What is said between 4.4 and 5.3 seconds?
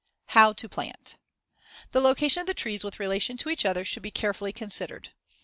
considered.